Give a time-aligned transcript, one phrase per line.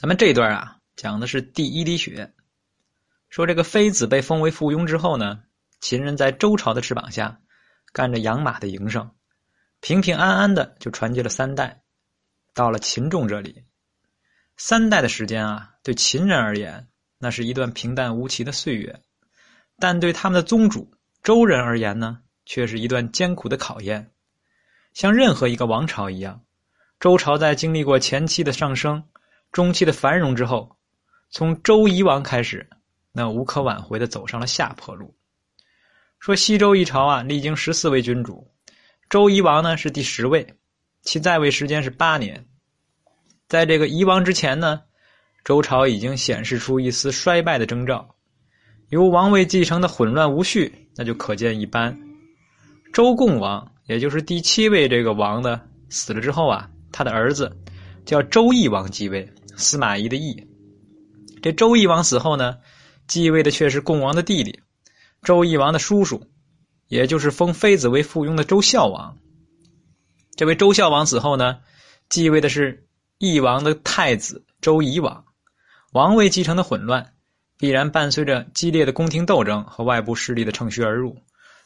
[0.00, 2.32] 咱们这一段啊，讲的是第一滴血。
[3.28, 5.42] 说这个妃子被封为附庸之后呢，
[5.78, 7.38] 秦人在周朝的翅膀下，
[7.92, 9.10] 干着养马的营生，
[9.80, 11.82] 平平安安的就传接了三代，
[12.54, 13.66] 到了秦仲这里，
[14.56, 16.88] 三代的时间啊，对秦人而言，
[17.18, 19.02] 那是一段平淡无奇的岁月，
[19.78, 24.10] 但对他们的宗主周人而言呢，却是一段艰苦的考验。
[24.94, 26.42] 像任何一个王朝一样，
[26.98, 29.04] 周朝在经历过前期的上升。
[29.52, 30.76] 中期的繁荣之后，
[31.30, 32.68] 从周夷王开始，
[33.12, 35.14] 那无可挽回的走上了下坡路。
[36.18, 38.46] 说西周一朝啊，历经十四位君主，
[39.08, 40.46] 周夷王呢是第十位，
[41.02, 42.46] 其在位时间是八年。
[43.48, 44.82] 在这个夷王之前呢，
[45.44, 48.14] 周朝已经显示出一丝衰败的征兆，
[48.90, 51.98] 由王位继承的混乱无序，那就可见一斑。
[52.92, 57.56] 周共王，也就是第七位这个王的死了之后啊，他的儿子
[58.10, 59.32] 叫周懿王继位。
[59.56, 60.48] 司马懿的懿，
[61.42, 62.58] 这周懿王死后呢，
[63.06, 64.58] 继位的却是共王的弟弟，
[65.22, 66.26] 周懿王的叔叔，
[66.88, 69.16] 也就是封妃子为附庸的周孝王。
[70.34, 71.58] 这位周孝王死后呢，
[72.08, 75.24] 继位的是懿王的太子周夷王。
[75.92, 77.12] 王位继承的混乱，
[77.58, 81.16] 必然伴随着激烈的宫廷斗争和外部势力的乘虚而入。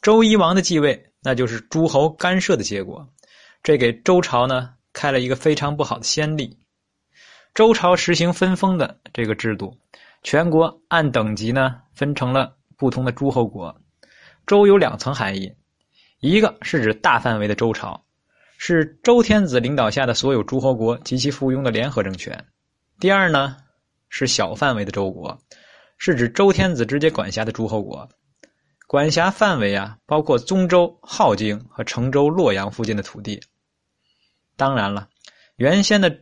[0.00, 3.06] 周夷王的继位，那就是诸侯干涉的结果，
[3.62, 6.58] 这给周朝呢开了一个非常不好的先例。
[7.54, 9.76] 周朝实行分封的这个制度，
[10.22, 13.74] 全国按等级呢分成了不同的诸侯国。
[14.46, 15.52] 周有两层含义，
[16.20, 18.04] 一个是指大范围的周朝，
[18.56, 22.36] 是周天子领导下的所有诸侯国及其附庸的联合政权；
[22.98, 23.56] 第二呢
[24.08, 25.36] 是小范围的周国，
[25.98, 28.08] 是指周天子直接管辖的诸侯国，
[28.86, 33.40] 管辖范围啊包括宗周、镐京和成州、洛阳附近的土地。
[34.60, 35.08] 当然了，
[35.56, 36.18] 原先的。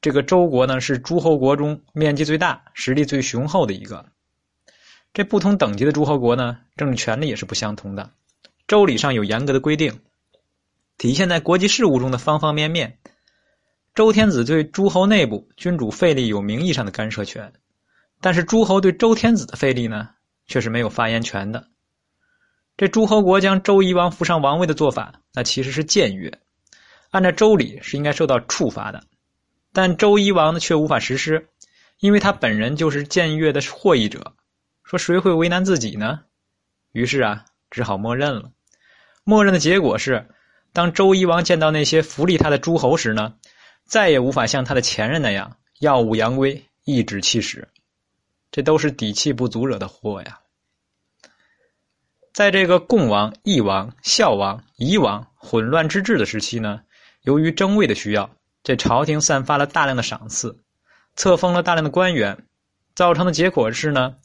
[0.00, 4.06] 这个周国呢，是诸侯国中面积最大、实力最雄厚的一个。
[5.12, 8.08] 这不同等级的诸侯国呢，政治权力也是不相同的。
[8.68, 10.00] 周礼上有严格的规定，
[10.98, 12.96] 体现在国际事务中的方方面面。
[13.92, 17.52] 周天子对诸侯内部君主废立有名义上的干涉权，
[18.20, 20.10] 但是诸侯对周天子的废立呢，
[20.46, 21.66] 却是没有发言权的。
[22.76, 26.38] 这诸侯国将周夷王扶上王位的做法，那其实是僭越，
[27.10, 29.04] 按照周礼是应该受到处罚的。
[29.72, 31.48] 但周夷王呢，却无法实施，
[32.00, 34.34] 因为他本人就是僭越的获益者。
[34.82, 36.20] 说谁会为难自己呢？
[36.92, 38.50] 于是啊，只好默认了。
[39.24, 40.26] 默认的结果是，
[40.72, 43.34] 当周夷王见到那些扶立他的诸侯时呢，
[43.84, 47.68] 再也无法像他的前任那样耀武扬威、颐指气使。
[48.50, 50.40] 这都是底气不足惹的祸呀。
[52.32, 56.80] 在这个共王、义王、孝王、夷王混乱之治的时期呢，
[57.22, 58.30] 由于争位的需要。
[58.64, 60.58] 这朝廷散发了大量的赏赐，
[61.16, 62.44] 册封了大量的官员，
[62.94, 64.16] 造成的结果是呢，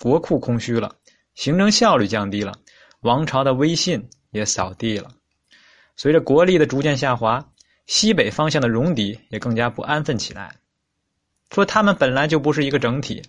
[0.00, 0.96] 国库空虚了，
[1.34, 2.54] 行政效率降低了，
[3.00, 5.10] 王朝的威信也扫地了。
[5.94, 7.46] 随着国力的逐渐下滑，
[7.86, 10.56] 西北方向的戎狄也更加不安分起来。
[11.50, 13.22] 说他们本来就不是一个整体，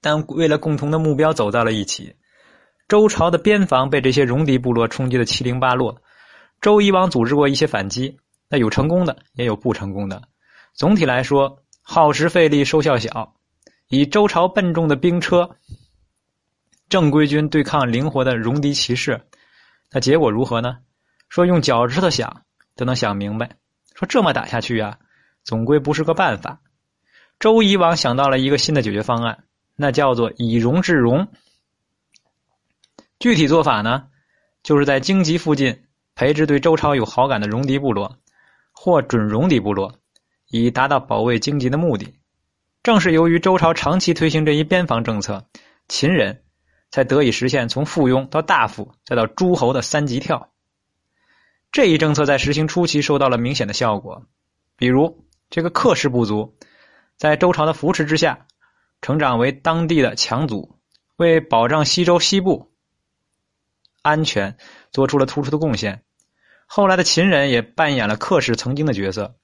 [0.00, 2.14] 但为了共同的目标走到了一起。
[2.86, 6.00] 周朝的边防被这些戎狄部落冲击的七零八落，
[6.60, 8.18] 周夷王组织过一些反击。
[8.50, 10.28] 那有成功的，也有不成功的。
[10.74, 13.36] 总体来说，耗时费力，收效小。
[13.88, 15.56] 以周朝笨重的兵车，
[16.88, 19.22] 正规军对抗灵活的戎狄骑士，
[19.92, 20.78] 那结果如何呢？
[21.28, 22.42] 说用脚趾头想
[22.74, 23.56] 都能想明白。
[23.94, 24.98] 说这么打下去啊，
[25.44, 26.60] 总归不是个办法。
[27.38, 29.44] 周夷王想到了一个新的解决方案，
[29.76, 31.28] 那叫做以戎制戎。
[33.20, 34.08] 具体做法呢，
[34.64, 35.84] 就是在荆棘附近
[36.16, 38.18] 培植对周朝有好感的戎狄部落。
[38.82, 39.94] 或准戎狄部落，
[40.48, 42.14] 以达到保卫荆棘的目的。
[42.82, 45.46] 正是由于周朝长期推行这一边防政策，
[45.86, 46.44] 秦人
[46.90, 50.54] 才得以实现从附庸到大夫再到诸侯的三级跳。
[51.70, 54.24] 这一政策在实行初期收到了明显的效果，
[54.78, 56.56] 比如这个克氏部族，
[57.18, 58.46] 在周朝的扶持之下，
[59.02, 60.78] 成长为当地的强族，
[61.16, 62.72] 为保障西周西部
[64.00, 64.56] 安全
[64.90, 66.02] 做出了突出的贡献。
[66.72, 69.34] 后来的秦人也扮演了客氏曾经的角色，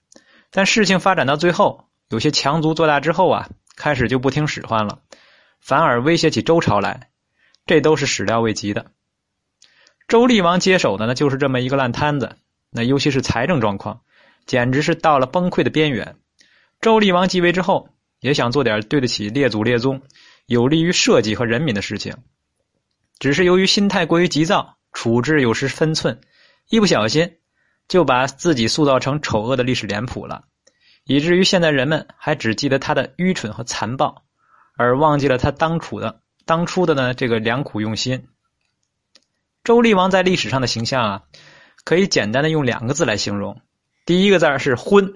[0.52, 5.00] 但事情发展到最后，有些强族做大之后啊，开始就不听使唤了，
[5.60, 7.10] 反而威胁起周朝来，
[7.66, 8.92] 这都是始料未及的。
[10.06, 12.36] 周厉王接手的呢，就是这么一个烂摊子，
[12.70, 14.02] 那尤其是财政状况，
[14.46, 16.14] 简直是到了崩溃的边缘。
[16.80, 17.88] 周厉王继位之后，
[18.20, 20.00] 也想做点对得起列祖列宗、
[20.46, 22.14] 有利于社稷和人民的事情，
[23.18, 26.20] 只是由于心态过于急躁，处置有失分寸。
[26.68, 27.36] 一不小心，
[27.88, 30.44] 就把自己塑造成丑恶的历史脸谱了。
[31.04, 34.24] 以至于现在人们还只记得他的愚蠢和残暴，
[34.76, 38.26] 而忘记了他当初的当初的呢这个良苦用心。
[39.62, 41.22] 周厉王在历史上的形象啊，
[41.84, 43.60] 可以简单的用两个字来形容，
[44.04, 45.14] 第一个字是昏，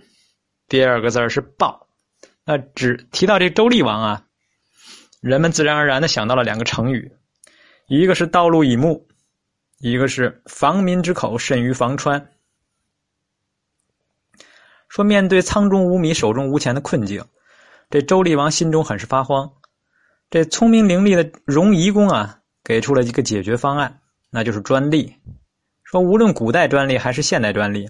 [0.69, 1.88] 第二个字是暴。
[2.44, 4.25] 那只提到这周厉王啊，
[5.20, 7.12] 人们自然而然的想到了两个成语，
[7.88, 9.08] 一个是道路以目，
[9.82, 12.31] 一个是防民之口甚于防川。
[14.91, 17.25] 说面对仓中无米、手中无钱的困境，
[17.88, 19.50] 这周厉王心中很是发慌。
[20.29, 25.11] 这聪明伶俐的荣夷公啊，给出了一个解决方案，那就是专利。
[25.83, 27.88] 说无论古代专利还是现代专利，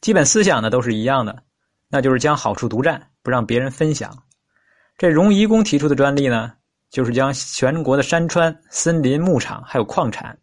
[0.00, 1.44] 基本思想呢都是一样的，
[1.88, 4.20] 那就是将好处独占，不让别人分享。
[4.98, 6.52] 这荣夷公提出的专利呢，
[6.90, 10.36] 就是将全国的山川、森林、牧场还有矿产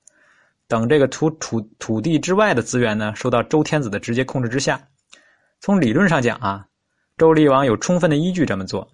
[0.67, 4.81] 等这个土土土地之外的资源呢，受到周天子的直接控制之下。
[5.59, 6.65] 从理论上讲啊，
[7.17, 8.87] 周厉王有充分的依据这么做，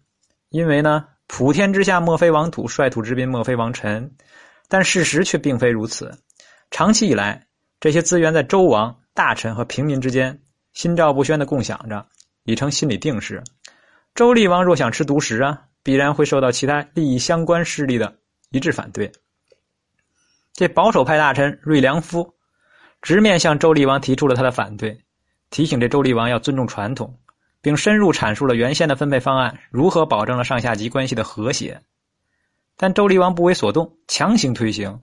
[0.50, 4.12] 因为呢，普天之下莫非王土，率土之滨莫非王臣。
[4.70, 6.18] 但事实却并非如此。
[6.72, 7.46] 长期以来，
[7.80, 10.42] 这些资源在周王、大臣和平民之间
[10.74, 12.08] 心照不宣的共享着，
[12.46, 13.44] 已成心理定势。
[14.16, 18.16] 周厉王若想吃独食啊，必然会受到其他利益相关势力的
[18.52, 19.12] 一致反对。
[20.54, 22.36] 这保守派大臣瑞良夫
[23.02, 25.04] 直面向周厉王提出了他的反对。
[25.50, 27.20] 提醒这周厉王要尊重传统，
[27.62, 31.82] 并深入阐述了原先的分配方案如何保证了上下级关系的和谐。
[32.76, 35.02] 但周厉王不为所动，强行推行，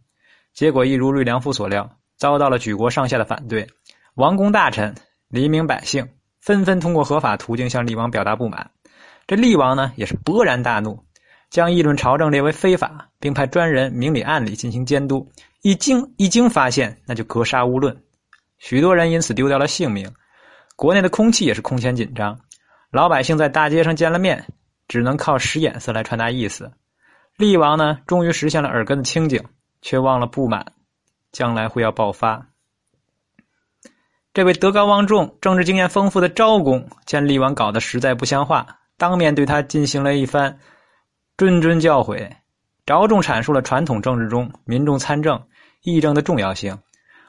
[0.52, 3.68] 结果一如瑞良夫所料，遭到了举国上下的反对。
[4.14, 4.92] 王公大臣、
[5.28, 6.08] 黎民百姓
[6.40, 8.72] 纷纷通过合法途径向厉王表达不满。
[9.28, 11.04] 这厉王呢，也是勃然大怒，
[11.50, 15.28] 将议论朝政列为非法，并派专人明里暗里进行监督。
[15.62, 17.94] 一经一经发现，那就格杀勿论，
[18.58, 20.10] 许多人因此丢掉了性命。
[20.76, 22.38] 国内的空气也是空前紧张，
[22.90, 24.42] 老百姓在大街上见了面，
[24.88, 26.72] 只能靠使眼色来传达意思。
[27.36, 29.42] 厉王呢，终于实现了耳根的清净，
[29.82, 30.64] 却忘了不满，
[31.32, 32.46] 将来会要爆发。
[34.32, 38.66] 这位德高望重、政治经验丰富的昭公，见厉王搞得实在不像话，
[38.96, 40.56] 当面对他进行了一番
[41.40, 42.30] 谆谆教诲，
[42.84, 45.42] 着重阐述了传统政治中民众参政、
[45.82, 46.76] 议政的重要性。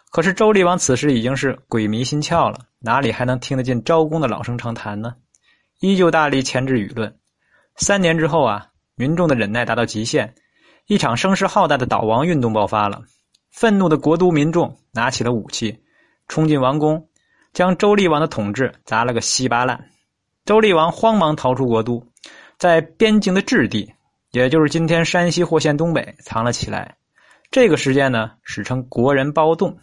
[0.09, 2.59] 可是周厉王此时已经是鬼迷心窍了。
[2.79, 5.15] 哪里还能听得进昭公的老生常谈呢？
[5.79, 7.15] 依旧大力牵制舆论。
[7.77, 10.35] 三年之后啊，民众的忍耐达到极限，
[10.87, 13.03] 一场声势浩大的倒王运动爆发了。
[13.49, 15.81] 愤怒的国都民众拿起了武器，
[16.27, 17.07] 冲进王宫，
[17.53, 19.81] 将周厉王的统治砸了个稀巴烂。
[20.43, 22.05] 周厉王慌忙逃出国都，
[22.57, 23.93] 在边境的质地，
[24.31, 26.95] 也就是今天山西霍县东北藏了起来。
[27.49, 29.77] 这个事件呢，史称国人暴动。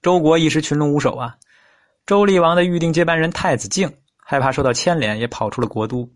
[0.00, 1.36] 周国一时群龙无首啊！
[2.06, 6.08] 周厉王的预定接班人太子敬害怕受到牵连，也跑出了国都。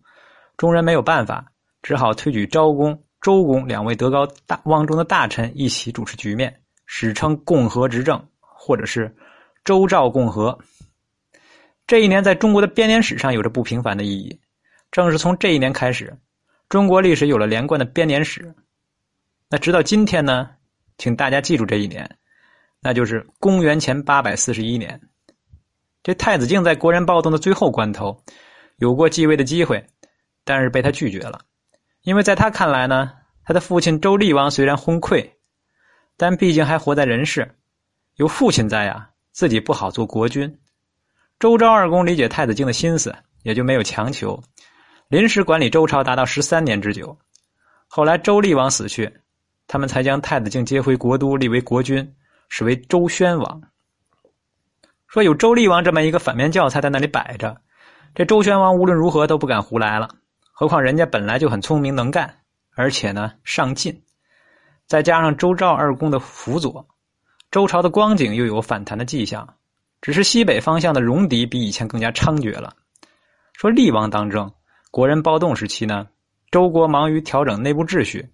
[0.57, 1.45] 众人没有办法，
[1.83, 9.13] 只好推举昭公、周公两位德高大望重的大臣一起主持局面，史称共和执政，或者是
[9.65, 10.57] 周赵共和。
[11.87, 14.41] 这一年在中国的编年史上有着不平凡的意义。
[14.93, 16.17] 正是从这一年开始，
[16.69, 18.55] 中国历史有了连贯的编年史。
[19.49, 20.51] 那直到今天呢？
[20.99, 22.19] 请大家记住这一年。
[22.81, 25.01] 那就是公元前八百四十一年，
[26.05, 28.23] 这太子敬在国人暴动的最后关头，
[28.77, 29.85] 有过继位的机会，
[30.45, 31.41] 但是被他拒绝了，
[32.03, 33.13] 因为在他看来呢，
[33.45, 35.33] 他的父亲周厉王虽然昏聩，
[36.17, 37.57] 但毕竟还活在人世，
[38.15, 40.61] 有父亲在呀，自己不好做国君。
[41.41, 43.13] 周昭二公理解太子敬的心思，
[43.43, 44.41] 也就没有强求，
[45.09, 47.17] 临时管理周朝达到十三年之久。
[47.87, 49.13] 后来周厉王死去，
[49.67, 52.15] 他们才将太子敬接回国都，立为国君。
[52.49, 53.61] 是为周宣王。
[55.09, 57.61] 说有周厉王这么一个反面教材在那里摆着，
[58.15, 60.09] 这周宣王无论如何都不敢胡来了。
[60.53, 62.33] 何况人家本来就很聪明能干，
[62.77, 64.01] 而且呢上进，
[64.87, 66.87] 再加上周赵二公的辅佐，
[67.51, 69.45] 周朝的光景又有反弹的迹象。
[70.01, 72.73] 只是西北方向的戎狄比以前更加猖獗了。
[73.55, 74.49] 说厉王当政，
[74.97, 76.07] 国人暴动时期呢，
[76.51, 78.27] 周国忙于调整内部秩序，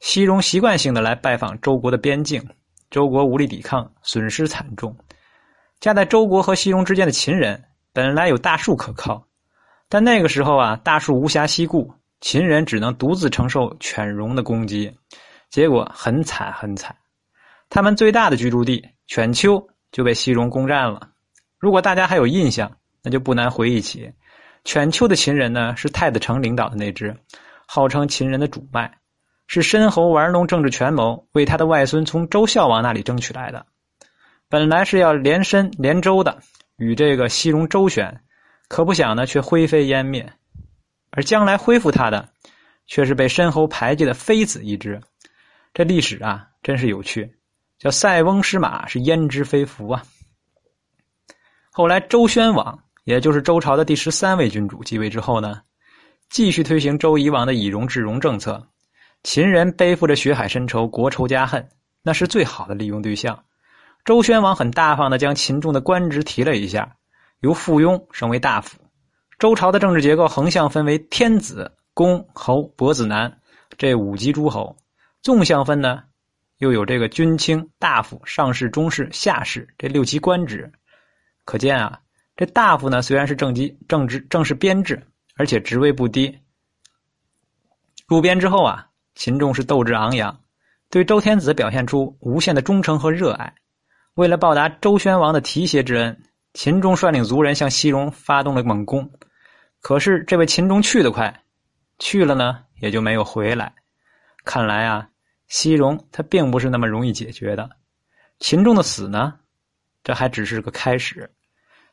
[0.00, 2.44] 西戎习惯性的来拜访周国的边境。
[2.90, 4.92] 周国无力抵抗，损失惨重。
[5.78, 9.24] 夹在周国和西戎之间的秦人，本来有大树可靠，
[9.88, 11.88] 但那个时候啊，大树无暇西顾，
[12.20, 14.92] 秦人只能独自承受犬戎的攻击，
[15.50, 16.92] 结果很惨很惨。
[17.70, 21.10] 他们最大的居住地犬丘就被西戎攻占了。
[21.60, 22.68] 如果大家还有印象，
[23.04, 24.12] 那就不难回忆起，
[24.64, 27.16] 犬丘的秦人呢，是太子成领导的那支，
[27.66, 28.98] 号称秦人的主脉。
[29.46, 33.64] 是申侯玩弄政治权谋，为他的外孙从周孝王那里争取来的。
[34.50, 36.42] 本来是要连申连周的，
[36.76, 38.20] 与这个西戎周旋，
[38.68, 40.30] 可不想呢，却灰飞烟灭。
[41.10, 42.28] 而将来恢复他的，
[42.86, 45.00] 却是被申侯排挤的妃子一支。
[45.72, 47.34] 这历史啊，真是有趣。
[47.78, 50.02] 叫塞翁失马，是焉知非福啊！
[51.70, 55.62] 后来周宣王，也就是周朝的第十三位君主继位之后呢，
[56.28, 58.62] 继续推行周以往的以荣治荣政策。
[59.22, 61.66] 秦人背负着血海深仇、国仇家恨，
[62.02, 63.42] 那是最好的利用对象。
[64.04, 66.96] 周宣王很大方的将秦仲的官职提了一下，
[67.40, 68.78] 由附庸升为大夫。
[69.38, 73.34] 周朝的政治结构横向分为天子、公、侯、伯子男
[73.78, 74.76] 这五级诸侯，
[75.22, 76.02] 纵向分呢，
[76.58, 80.70] 又有这个君卿、大夫、上士、中士、下士这六级官职。
[81.46, 81.98] 可见啊，
[82.38, 85.04] 这大夫呢虽然是正级正职正式编制，
[85.34, 86.38] 而且职位不低。
[88.06, 90.40] 入编之后啊，秦仲是斗志昂扬，
[90.88, 93.52] 对周天子表现出无限的忠诚和热爱。
[94.14, 96.22] 为了报答周宣王的提携之恩，
[96.54, 99.10] 秦仲率领族人向西戎发动了猛攻。
[99.80, 101.42] 可是这位秦仲去得快，
[101.98, 103.74] 去了呢也就没有回来。
[104.44, 105.08] 看来啊，
[105.48, 107.68] 西戎他并不是那么容易解决的。
[108.38, 109.34] 秦仲的死呢，
[110.04, 111.28] 这还只是个开始。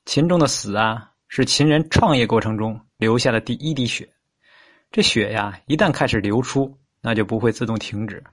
[0.05, 4.07] 秦仲的死啊，是秦人创业过程中留下的第一滴血。
[4.91, 8.23] 这血呀，一旦开始流出，那就不会自动停止，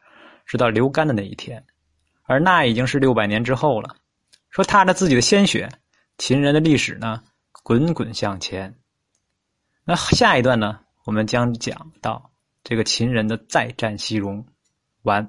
[0.45, 1.65] 直到流干的那一天。
[2.25, 3.97] 而那已经是六百年之后了。
[4.51, 5.69] 说踏着自己的鲜血，
[6.19, 7.23] 秦人的历史呢，
[7.63, 8.73] 滚滚向前。
[9.85, 12.31] 那下一段呢，我们将讲到
[12.63, 14.45] 这个秦人的再战西戎，
[15.03, 15.29] 完。